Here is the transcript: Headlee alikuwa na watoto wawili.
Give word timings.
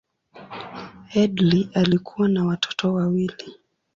Headlee 1.07 1.69
alikuwa 1.73 2.27
na 2.29 2.45
watoto 2.45 2.93
wawili. 2.93 3.55